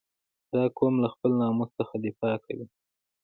[0.53, 2.65] •دا قوم له خپل ناموس څخه دفاع کوي.